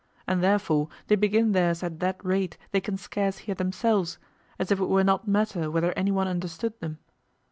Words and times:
And 0.27 0.41
therefore 0.43 0.89
they 1.09 1.15
begin 1.15 1.51
theirs 1.51 1.83
at 1.83 1.99
that 1.99 2.25
rate 2.25 2.57
they 2.71 2.81
can 2.81 2.97
scarce 2.97 3.37
hear 3.37 3.53
themselves, 3.53 4.17
as 4.57 4.71
if 4.71 4.79
it 4.79 4.85
were 4.89 5.03
not 5.03 5.27
matter 5.27 5.69
whether 5.69 5.93
anyone 5.95 6.27
understood 6.27 6.73
them. 6.79 6.97